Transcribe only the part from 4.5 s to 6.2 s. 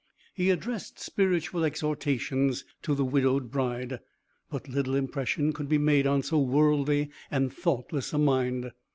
little impression could be made